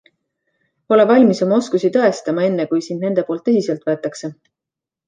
Ole 0.95 1.05
valmis 1.11 1.43
oma 1.47 1.59
oskusi 1.65 1.93
tõestama 1.99 2.47
enne 2.49 2.67
kui 2.73 2.85
sind 2.89 3.07
nende 3.09 3.27
poolt 3.31 3.49
tõsiselt 3.51 3.91
võetakse. 3.93 4.35